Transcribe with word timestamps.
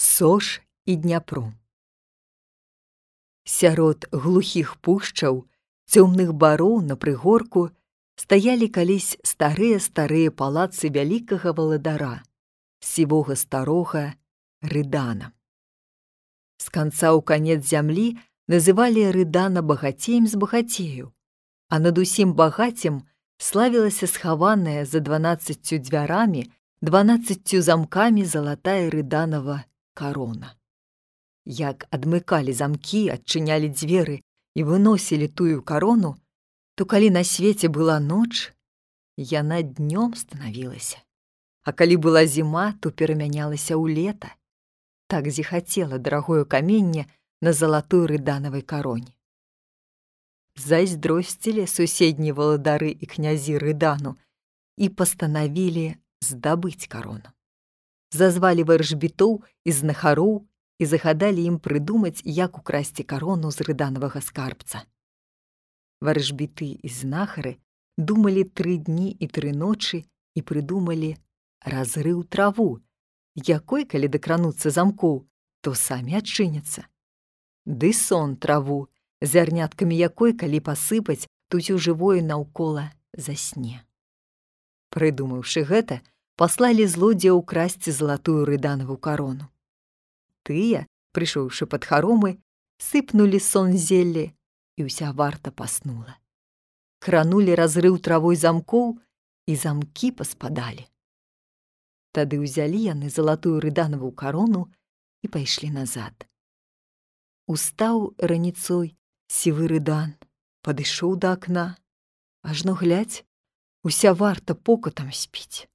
Сош 0.00 0.60
і 0.86 0.96
Дняпру. 0.96 1.52
Сярод 3.44 4.06
глухіх 4.12 4.76
пушчаў, 4.78 5.42
цёмных 5.90 6.30
бароў 6.38 6.86
на 6.86 6.94
прыгорку 6.94 7.74
стаялі 8.14 8.68
калісь 8.70 9.18
старыя 9.26 9.82
старыя 9.82 10.30
палацы 10.30 10.86
вялікага 10.94 11.50
валадара, 11.50 12.22
сівога 12.78 13.34
старога 13.34 14.14
рыдана. 14.62 15.34
З 16.62 16.70
канца 16.70 17.10
ў 17.10 17.26
канец 17.26 17.66
зямлі 17.66 18.22
называлі 18.46 19.10
рыдана 19.10 19.66
багацеем 19.66 20.30
з 20.30 20.38
багацею, 20.38 21.10
а 21.74 21.82
над 21.82 21.98
усім 21.98 22.38
багацем 22.38 23.02
славілася 23.42 24.06
схаваная 24.06 24.86
за 24.86 25.02
дванаццаццю 25.02 25.82
дзвярамі 25.82 26.46
дванаццаццю 26.86 27.66
замкамі 27.66 28.22
залатая 28.22 28.94
рыданова 28.94 29.66
карона. 29.98 30.54
Як 31.48 31.86
адмыкалі 31.96 32.52
замкі, 32.52 33.02
адчынялі 33.16 33.72
дзверы 33.74 34.20
і 34.54 34.64
выносілі 34.68 35.28
тую 35.28 35.62
карону, 35.62 36.14
то 36.76 36.86
калі 36.86 37.10
на 37.10 37.24
свеце 37.24 37.66
была 37.66 37.98
ноч, 37.98 38.52
яна 39.18 39.62
днём 39.62 40.14
станавілася. 40.14 41.02
А 41.66 41.72
калі 41.72 41.96
была 41.96 42.22
зіма, 42.26 42.78
то 42.80 42.90
перамянялася 42.90 43.74
ў 43.74 43.96
лета. 43.96 44.30
Так 45.08 45.30
зіхацела 45.32 45.98
дарагое 45.98 46.44
каменне 46.44 47.08
на 47.40 47.52
залатой 47.52 48.06
рыданавай 48.06 48.62
кароне. 48.62 49.10
Зайздросцілі 50.58 51.66
суседні 51.66 52.32
валадары 52.32 52.90
і 52.92 53.06
князі 53.06 53.58
рыдану 53.62 54.14
і 54.76 54.88
пастанавілі 54.88 55.96
здабыць 56.22 56.86
карону 56.86 57.34
зазвалі 58.10 58.64
варжбітоў 58.64 59.42
і 59.64 59.70
знахароў 59.72 60.46
і 60.78 60.84
загадалі 60.86 61.42
ім 61.44 61.56
прыдумаць, 61.58 62.22
як 62.24 62.58
украсці 62.58 63.02
карону 63.02 63.50
з 63.50 63.66
рыданавага 63.66 64.20
скарбца. 64.22 64.84
Варжбіты 66.00 66.78
і 66.82 66.88
знахары 66.88 67.58
думалі 67.98 68.44
тры 68.44 68.78
дні 68.78 69.10
і 69.10 69.26
тры 69.26 69.50
ночы 69.52 70.04
і 70.38 70.40
прыдумалі 70.42 71.16
разрыў 71.66 72.22
траву, 72.24 72.78
якой, 73.34 73.84
калі 73.84 74.08
дакрануцца 74.08 74.70
замкоў, 74.70 75.26
то 75.60 75.74
самі 75.74 76.14
адчыняцца. 76.22 76.86
Ды 77.66 77.92
сон 77.92 78.36
траву, 78.36 78.86
зярняткамі 79.20 79.98
якой, 79.98 80.32
калі 80.32 80.62
пасыпаць, 80.62 81.26
туцю 81.50 81.78
жывое 81.78 82.22
наўкола 82.22 82.90
засне. 83.12 83.82
Прыдумаўшы 84.94 85.66
гэта, 85.66 86.00
паслалі 86.38 86.86
злодзея 86.86 87.34
ўкрасці 87.34 87.90
залатую 87.90 88.46
рыданаву 88.46 88.94
карону. 88.94 89.50
Тыя, 90.46 90.86
прыйшоўшы 91.10 91.66
пад 91.66 91.82
харомы, 91.82 92.38
сыпнулі 92.78 93.42
сон 93.42 93.74
зелле, 93.74 94.30
і 94.78 94.86
ўся 94.86 95.10
варта 95.10 95.50
паснула. 95.50 96.14
Кранулі 97.02 97.58
разрыў 97.58 97.98
травой 97.98 98.38
замкоў, 98.38 98.94
і 99.50 99.56
замкі 99.56 100.12
паспадалі. 100.14 100.84
Тады 102.14 102.38
ўзялі 102.38 102.78
яны 102.86 103.10
залатую 103.10 103.58
рыданаву 103.64 104.12
карону 104.12 104.68
і 105.24 105.30
пайшлі 105.34 105.72
назад. 105.74 106.28
Устаў 107.48 108.12
раніцой 108.20 108.92
сівы 109.26 109.66
рыдан, 109.72 110.14
падышоў 110.62 111.16
да 111.16 111.32
акна, 111.34 111.66
ажно 112.44 112.76
глядзь, 112.76 113.24
уся 113.82 114.12
варта 114.12 114.54
покатам 114.54 115.10
спіць 115.10 115.66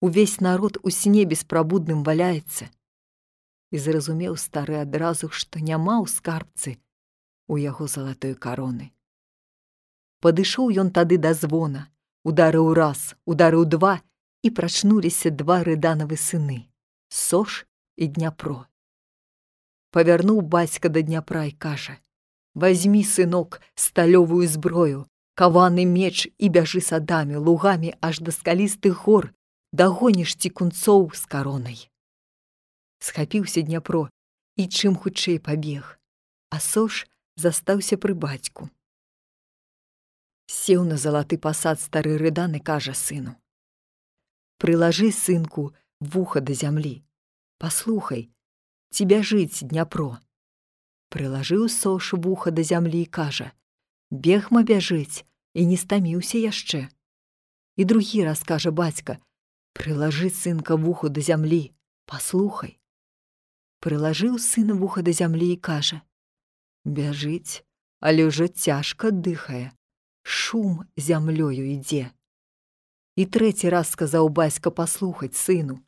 увесь 0.00 0.40
народ 0.40 0.78
у 0.82 0.90
сне 0.90 1.24
беспрабудным 1.24 2.02
валяецца. 2.04 2.68
І 3.70 3.78
зразумеў 3.78 4.36
стары 4.36 4.78
адразу, 4.80 5.28
што 5.28 5.58
няма 5.58 6.00
ў 6.02 6.06
скарбцы 6.06 6.78
у 7.48 7.56
яго 7.56 7.86
залатой 7.86 8.34
кароны. 8.34 8.92
Падышоў 10.20 10.70
ён 10.82 10.90
тады 10.90 11.18
да 11.18 11.34
звона, 11.34 11.88
ударыў 12.24 12.72
раз, 12.74 13.14
ударыў 13.26 13.64
два 13.64 14.00
і 14.42 14.50
прачнуліся 14.50 15.30
два 15.30 15.62
рыданавы 15.66 16.16
сыны, 16.16 16.66
сош 17.08 17.66
і 17.96 18.08
дняпро. 18.08 18.66
Павярнуў 19.90 20.40
бацька 20.42 20.88
да 20.88 21.02
дняпра 21.02 21.44
і 21.46 21.52
кажа: 21.52 21.98
«Вазьмі, 22.54 23.04
сынок, 23.04 23.60
сталёвую 23.74 24.46
зброю, 24.48 25.06
каваны 25.34 25.84
меч 25.84 26.26
і 26.38 26.48
бяжы 26.48 26.80
садамі, 26.80 27.36
лугамі 27.36 27.94
аж 28.00 28.20
да 28.20 28.32
скалістых 28.32 29.04
гор, 29.04 29.35
дагоніш 29.76 30.36
цікунцоў 30.40 31.10
з 31.12 31.26
каронай. 31.28 31.78
Схапіўся 32.98 33.60
дняпро 33.60 34.08
і 34.56 34.64
чым 34.72 34.96
хутчэй 34.96 35.36
пабег, 35.36 36.00
а 36.48 36.60
сош 36.64 37.04
застаўся 37.36 38.00
пры 38.00 38.16
бацьку. 38.16 38.70
Сеў 40.48 40.86
на 40.88 40.96
залаты 40.96 41.36
пасад 41.36 41.82
стары 41.82 42.16
рыдан 42.22 42.56
і 42.56 42.60
кажа 42.70 42.94
сыну: 42.96 43.36
«Прылажы 44.64 45.10
сынку 45.12 45.74
вуха 46.00 46.40
да 46.40 46.56
зямлі. 46.56 47.04
Паслухай, 47.60 48.30
ці 48.96 49.04
бяжыць 49.04 49.60
дняпро. 49.60 50.16
Прылажыў 51.12 51.68
сош 51.68 52.14
вуха 52.16 52.48
да 52.50 52.64
зямлі 52.64 53.04
і 53.04 53.12
кажа: 53.20 53.52
«Бегма 54.24 54.64
бяжыць 54.64 55.28
і 55.52 55.68
не 55.68 55.76
стаміўся 55.76 56.40
яшчэ. 56.40 56.88
І 57.76 57.84
другі 57.84 58.24
раз 58.24 58.40
кажа 58.40 58.70
бацька, 58.72 59.20
Прылажы 59.76 60.30
сынка 60.30 60.76
вуху 60.76 61.08
да 61.12 61.20
зямлі, 61.20 61.76
паслухай. 62.08 62.78
Прылажыў 63.84 64.38
сына 64.40 64.74
вуха 64.74 65.02
да 65.04 65.12
зямлі 65.12 65.52
і 65.52 65.56
кажа: 65.60 66.00
«Бяжыць, 66.96 67.60
але 68.00 68.24
ўжо 68.24 68.48
цяжка 68.48 69.12
дыхае, 69.12 69.76
шум 70.24 70.88
зямлёю 70.96 71.68
ідзе. 71.76 72.08
І 73.20 73.28
трэці 73.28 73.68
раз 73.68 73.92
сказаў 73.92 74.32
бацька 74.32 74.72
паслухаць 74.72 75.36
сыну. 75.36 75.78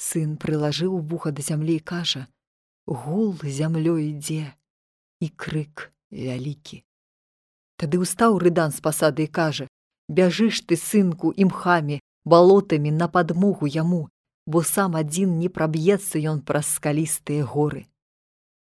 Сын 0.00 0.40
прылажыў 0.40 0.96
вуха 0.98 1.30
да 1.30 1.44
зямлі 1.44 1.76
і 1.76 1.84
кажа: 1.84 2.26
«Гул 2.86 3.36
зямлё 3.44 4.00
ідзе 4.00 4.56
і 5.20 5.28
крык 5.28 5.92
вялікі. 6.08 6.82
Тады 7.76 8.00
ўстаў 8.00 8.40
рыдан 8.40 8.72
з 8.72 8.80
пасады 8.80 9.28
і 9.28 9.32
кажа: 9.32 9.68
«Бяжыш 10.08 10.64
ты 10.64 10.80
сынку 10.80 11.36
імхамі, 11.36 12.00
балотамі 12.24 12.90
на 12.90 13.08
падмогу 13.08 13.66
яму, 13.66 14.08
бо 14.46 14.62
сам 14.62 14.96
адзін 14.96 15.38
не 15.38 15.48
праб'ецца 15.48 16.20
ён 16.32 16.42
праз 16.42 16.66
скалістыя 16.76 17.44
горы. 17.44 17.86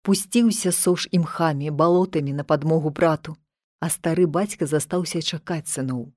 Пусціўся 0.03 0.73
сош 0.73 1.07
імхамі, 1.11 1.71
балотамі 1.71 2.33
на 2.33 2.45
падмогу 2.45 2.91
брату, 2.91 3.37
а 3.81 3.91
стары 3.91 4.27
бацька 4.27 4.67
застаўся 4.67 5.23
чакаць 5.23 5.69
сыноў. 5.69 6.11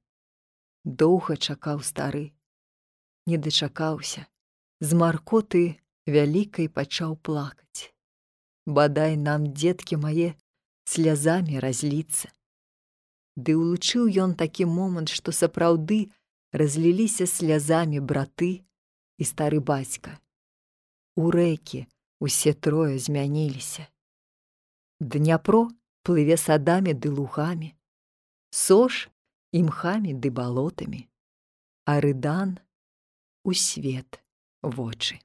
Доўга 0.85 1.37
чакаў 1.37 1.81
стары. 1.81 2.31
Не 3.25 3.37
дачакаўся. 3.37 4.25
З 4.81 4.93
маркоты 4.93 5.81
вялікай 6.05 6.69
пачаў 6.69 7.15
плакаць. 7.17 7.89
Бадай 8.65 9.17
нам, 9.17 9.49
дзеткі 9.53 9.97
мае, 10.01 10.33
слязамі 10.85 11.57
разліцца. 11.59 12.29
Ды 13.35 13.57
ўлучыў 13.57 14.09
ён 14.25 14.35
такі 14.37 14.65
момант, 14.69 15.09
што 15.09 15.33
сапраўды, 15.33 16.13
разліліся 16.55 17.27
слязамі 17.27 17.99
браты 17.99 18.63
і 19.19 19.23
стары 19.27 19.59
бацька. 19.59 20.15
У 21.19 21.27
рэкі 21.31 21.83
усе 22.23 22.53
трое 22.53 22.95
змяніліся. 22.99 23.87
Дняпро 24.99 25.67
плыве 26.07 26.39
садамі 26.39 26.95
ды 26.95 27.11
лугамі, 27.11 27.75
сош 28.55 29.09
імхамі 29.51 30.15
ды 30.15 30.31
балотамі, 30.31 31.03
а 31.83 31.99
рыдан 31.99 32.55
у 33.43 33.51
свет 33.51 34.23
вочы. 34.63 35.24